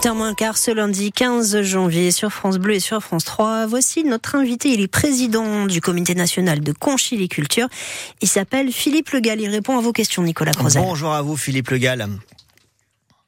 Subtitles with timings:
[0.00, 3.66] 8h moins quart ce lundi 15 janvier sur France Bleu et sur France 3.
[3.66, 7.68] Voici notre invité, il est président du comité national de conchiliculture.
[8.22, 9.42] Il s'appelle Philippe Le Gall.
[9.42, 10.80] Il répond à vos questions, Nicolas Crozet.
[10.80, 12.08] Bonjour à vous, Philippe Le Gall.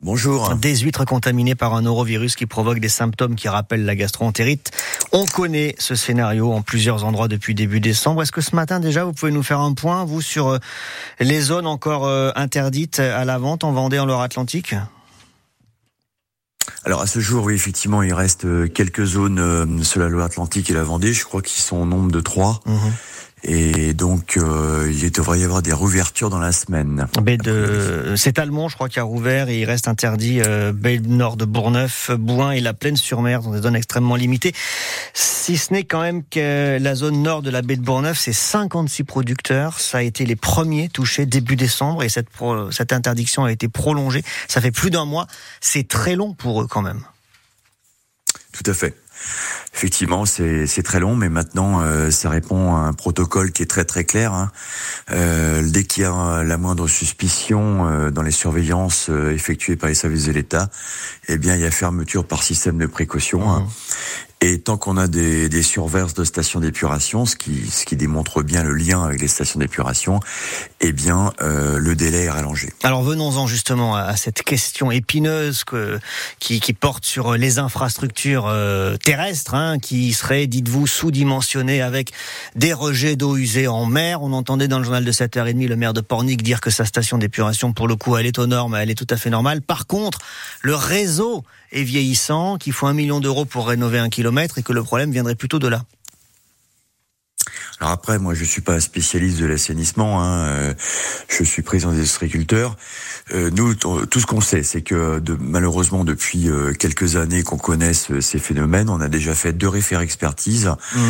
[0.01, 0.55] Bonjour.
[0.55, 4.71] Des huîtres contaminées par un norovirus qui provoque des symptômes qui rappellent la gastroentérite.
[5.13, 8.23] On connaît ce scénario en plusieurs endroits depuis début décembre.
[8.23, 10.59] Est-ce que ce matin déjà vous pouvez nous faire un point, vous, sur euh,
[11.21, 14.75] les zones encore euh, interdites à la vente en Vendée, en Loire-Atlantique?
[16.85, 20.75] Alors à ce jour, oui, effectivement, il reste euh, quelques zones sur la Loire-Atlantique et
[20.75, 21.13] la Vendée.
[21.13, 22.61] Je crois qu'ils sont au nombre de trois.
[22.67, 22.93] Mhm.
[23.45, 27.09] Et donc, euh, il devrait y avoir des rouvertures dans la semaine.
[27.23, 28.15] De...
[28.17, 31.45] C'est Almont, je crois, qui a rouvert et il reste interdit euh, baie nord de
[31.45, 34.53] Bourneuf, Bouin et la Plaine-sur-Mer dans des zones extrêmement limitées.
[35.13, 38.33] Si ce n'est quand même que la zone nord de la baie de Bourneuf, c'est
[38.33, 39.81] 56 producteurs.
[39.81, 42.29] Ça a été les premiers touchés début décembre et cette,
[42.71, 44.23] cette interdiction a été prolongée.
[44.47, 45.27] Ça fait plus d'un mois.
[45.61, 47.03] C'est très long pour eux quand même.
[48.53, 48.95] Tout à fait.
[49.75, 53.85] Effectivement, c'est très long, mais maintenant, euh, ça répond à un protocole qui est très
[53.85, 54.33] très clair.
[54.35, 54.51] Hein.
[55.11, 59.95] Euh, dès qu'il y a la moindre suspicion euh, dans les surveillances effectuées par les
[59.95, 60.69] services de l'État,
[61.29, 63.51] eh bien, il y a fermeture par système de précaution.
[63.51, 63.61] Hein.
[63.61, 63.69] Mmh.
[64.45, 68.43] Et tant qu'on a des, des surverses de stations d'épuration, ce qui, ce qui démontre
[68.43, 70.19] bien le lien avec les stations d'épuration,
[70.85, 72.73] eh bien, euh, le délai est rallongé.
[72.83, 76.01] Alors venons-en justement à, cette question épineuse que,
[76.41, 82.11] qui, qui porte sur les infrastructures euh, terrestres, hein, qui seraient, dites-vous, sous-dimensionnées avec
[82.57, 84.23] des rejets d'eau usée en mer.
[84.23, 87.17] On entendait dans le journal de 7h30 le maire de Pornic dire que sa station
[87.17, 89.63] d'épuration, pour le coup, elle est aux normes, elle est tout à fait normale.
[89.63, 90.19] Par contre,
[90.63, 94.73] le réseau est vieillissant, qu'il faut un million d'euros pour rénover un kilomètre et que
[94.73, 95.85] le problème viendrait plutôt de là.
[97.83, 100.23] Alors après, moi, je suis pas un spécialiste de l'assainissement.
[100.23, 100.47] Hein.
[100.47, 100.75] Euh,
[101.29, 102.77] je suis président des agriculteurs.
[103.35, 107.57] Euh, nous, tout ce qu'on sait, c'est que de, malheureusement, depuis euh, quelques années qu'on
[107.57, 111.01] connaisse ces phénomènes, on a déjà fait deux référents expertises, mmh.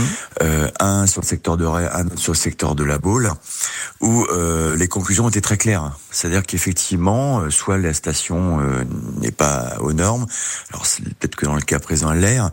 [0.80, 3.30] un sur le secteur de Ray, un sur le secteur de la Baule,
[4.00, 4.26] où
[4.74, 5.92] les conclusions étaient très claires.
[6.10, 8.60] C'est-à-dire qu'effectivement, soit la station
[9.20, 10.26] n'est pas aux normes,
[10.70, 10.86] alors
[11.18, 12.50] peut-être que dans le cas présent, l'air,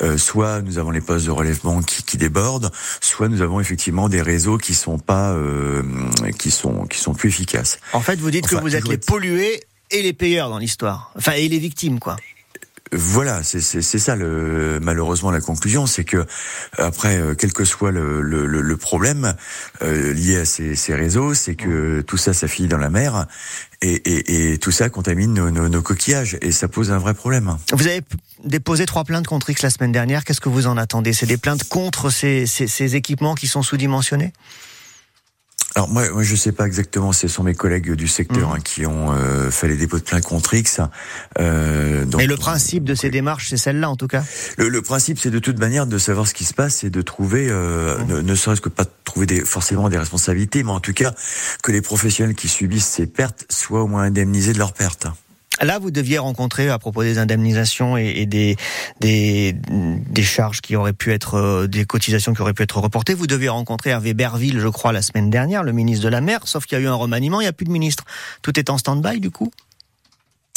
[0.00, 0.18] mmh.
[0.18, 2.70] soit nous avons les postes de relèvement qui, qui débordent,
[3.00, 5.82] soit nous avons effectivement des réseaux qui sont pas, euh,
[6.38, 7.78] qui sont, qui sont plus efficaces.
[7.94, 11.32] En fait, vous dites que vous êtes les pollués et les payeurs dans l'histoire, enfin
[11.32, 12.16] et les victimes, quoi.
[12.92, 16.26] Voilà, c'est ça le, malheureusement la conclusion, c'est que
[16.76, 19.34] après, euh, quel que soit le, le, le problème
[19.82, 23.26] euh, lié à ces, ces réseaux, c'est que tout ça, ça finit dans la mer
[23.80, 27.14] et, et, et tout ça contamine nos, nos, nos, coquillages et ça pose un vrai
[27.14, 27.56] problème.
[27.72, 28.02] Vous avez
[28.44, 30.24] déposé trois plaintes contre X la semaine dernière.
[30.24, 31.14] Qu'est-ce que vous en attendez?
[31.14, 34.34] C'est des plaintes contre ces, ces, ces équipements qui sont sous-dimensionnés?
[35.74, 37.12] Alors moi, moi je sais pas exactement.
[37.12, 38.52] Ce sont mes collègues du secteur mmh.
[38.52, 40.80] hein, qui ont euh, fait les dépôts de plainte contre X.
[41.38, 44.22] Euh, donc, Mais le principe de ces démarches, c'est celle-là en tout cas?
[44.58, 47.02] Le, le principe, c'est de toute manière de savoir ce qui se passe et de
[47.02, 48.06] trouver, euh, mmh.
[48.06, 51.12] ne, ne serait-ce que pas trouver des, forcément des responsabilités, mais en tout cas
[51.62, 55.06] que les professionnels qui subissent ces pertes soient au moins indemnisés de leurs pertes.
[55.62, 58.56] Là, vous deviez rencontrer à propos des indemnisations et, des,
[59.00, 63.14] des, des charges qui auraient pu être euh, des cotisations qui auraient pu être reportées.
[63.14, 66.40] Vous deviez rencontrer Hervé Berville, je crois, la semaine dernière, le ministre de la Mer.
[66.44, 68.04] Sauf qu'il y a eu un remaniement, il n'y a plus de ministre.
[68.42, 69.52] Tout est en stand-by du coup?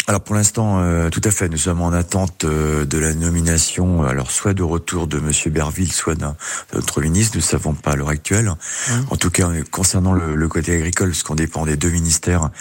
[0.08, 4.04] Alors pour l'instant, euh, tout à fait, nous sommes en attente euh, de la nomination,
[4.04, 6.36] alors soit de retour de Monsieur Berville, soit d'un
[6.76, 7.36] autre ministre.
[7.36, 8.50] Nous ne savons pas à l'heure actuelle.
[8.50, 8.94] Mmh.
[9.10, 12.52] En tout cas, concernant le, côté agricole, ce qu'on dépend des deux ministères,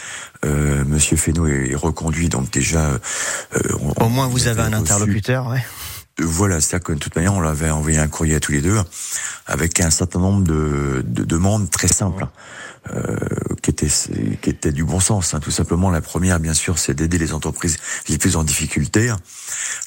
[0.47, 2.99] euh, Monsieur Fesneau est, reconduit, donc déjà.
[3.57, 3.61] Euh,
[4.01, 5.63] Au moins, vous avez un interlocuteur, ouais.
[6.19, 8.79] Voilà, c'est-à-dire que de toute manière, on l'avait envoyé un courrier à tous les deux,
[9.47, 12.27] avec un certain nombre de, de demandes très simples.
[12.93, 13.17] Euh,
[13.65, 13.89] qui était
[14.43, 15.33] qui était du bon sens.
[15.33, 15.41] Hein.
[15.41, 19.11] Tout simplement, la première, bien sûr, c'est d'aider les entreprises les plus en difficulté.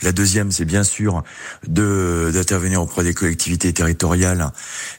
[0.02, 1.24] La deuxième, c'est bien sûr
[1.68, 4.52] de d'intervenir auprès des collectivités territoriales.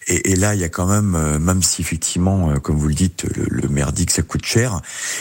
[0.07, 2.89] Et, et, là, il y a quand même, euh, même si effectivement, euh, comme vous
[2.89, 4.81] le dites, le, le maire dit que ça coûte cher,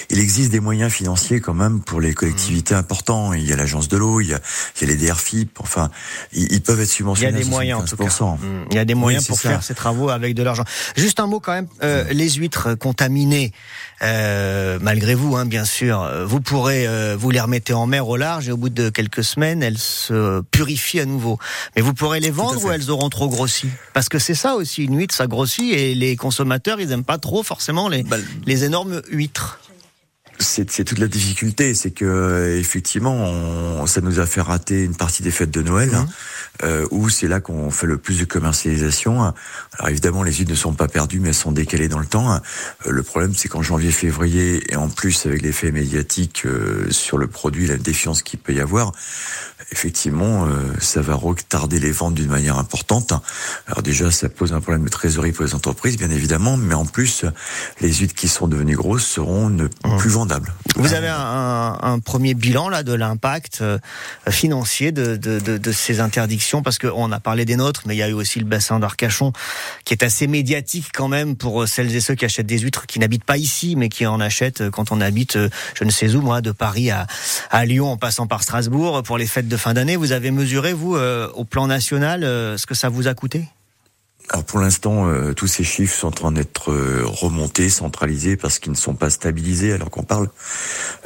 [0.10, 2.78] il existe des moyens financiers quand même pour les collectivités mmh.
[2.78, 3.34] importants.
[3.34, 4.40] Il y a l'agence de l'eau, il y a,
[4.76, 5.60] il y a les DRFIP.
[5.60, 5.90] Enfin,
[6.32, 7.32] ils, peuvent être subventionnés.
[7.32, 8.06] Il y a des moyens en tout cas.
[8.06, 8.66] Mmh.
[8.70, 10.64] Il y a des moyens pour faire ces travaux avec de l'argent.
[10.96, 11.68] Juste un mot quand même.
[11.84, 12.76] Euh, les huîtres
[14.02, 18.18] euh, malgré vous, hein, bien sûr, vous pourrez euh, vous les remettez en mer au
[18.18, 21.40] large et au bout de quelques semaines, elles se purifient à nouveau.
[21.76, 24.84] Mais vous pourrez les vendre ou elles auront trop grossi Parce que c'est ça aussi,
[24.84, 28.64] une huître, ça grossit et les consommateurs, ils aiment pas trop forcément les, bah, les
[28.64, 29.60] énormes huîtres.
[30.40, 35.32] C'est toute la difficulté, c'est que effectivement, ça nous a fait rater une partie des
[35.32, 36.08] fêtes de Noël, hein,
[36.64, 39.34] euh, où c'est là qu'on fait le plus de commercialisation.
[39.78, 42.32] Alors évidemment, les huiles ne sont pas perdues, mais elles sont décalées dans le temps.
[42.34, 47.18] Euh, le problème, c'est qu'en janvier, février, et en plus avec l'effet médiatique euh, sur
[47.18, 48.92] le produit, la défiance qu'il peut y avoir,
[49.72, 50.50] effectivement, euh,
[50.80, 53.14] ça va retarder les ventes d'une manière importante.
[53.68, 56.86] Alors déjà, ça pose un problème de trésorerie pour les entreprises, bien évidemment, mais en
[56.86, 57.26] plus,
[57.82, 59.98] les huiles qui sont devenues grosses seront ne mmh.
[59.98, 60.18] plus
[60.76, 63.80] Vous avez un, un premier bilan là de l'impact euh,
[64.30, 68.00] financier de, de, de, de, ces interdictions, parce qu'on a parlé des nôtres, mais il
[68.00, 69.34] y a eu aussi le bassin d'Arcachon,
[69.86, 72.86] qui est assez médiatique quand même pour euh, celles et ceux qui achètent des huîtres,
[72.86, 75.38] qui n'habitent pas ici, mais qui en achètent quand on habite,
[75.74, 77.08] je ne sais où, moi, de Paris à,
[77.50, 79.96] à Lyon, en passant par Strasbourg, pour les fêtes de fin d'année.
[79.96, 83.48] Vous avez mesuré, vous, euh, au plan national, euh, ce que ça vous a coûté?
[84.30, 86.72] Alors pour l'instant, euh, tous ces chiffres sont en train d'être
[87.04, 90.28] remontés, centralisés, parce qu'ils ne sont pas stabilisés alors qu'on parle.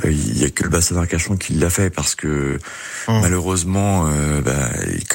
[0.04, 2.60] Il n'y a que le bassin d'Arcachon qui l'a fait, parce que
[3.08, 3.22] hum.
[3.22, 4.10] malheureusement,
[4.44, 4.70] bah,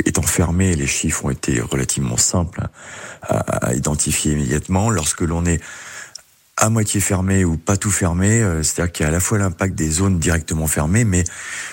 [0.05, 2.63] étant fermé, les chiffres ont été relativement simples
[3.23, 4.91] à, à identifier immédiatement.
[4.91, 5.61] Lorsque l'on est
[6.57, 9.39] à moitié fermé ou pas tout fermé, euh, c'est-à-dire qu'il y a à la fois
[9.39, 11.25] l'impact des zones directement fermées, mais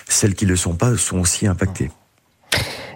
[0.10, 1.90] celles qui ne le sont pas sont aussi impactées.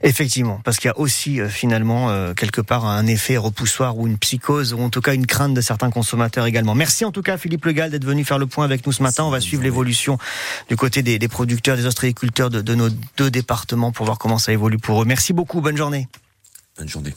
[0.07, 4.07] Effectivement, parce qu'il y a aussi euh, finalement euh, quelque part un effet repoussoir ou
[4.07, 6.75] une psychose ou en tout cas une crainte de certains consommateurs également.
[6.75, 9.25] Merci en tout cas Philippe Legal d'être venu faire le point avec nous ce matin.
[9.25, 10.17] On va suivre l'évolution
[10.69, 12.87] du côté des, producteurs, des ostréiculteurs de, de nos
[13.17, 15.05] deux départements pour voir comment ça évolue pour eux.
[15.05, 16.07] Merci beaucoup, bonne journée.
[16.77, 17.13] Bonne journée.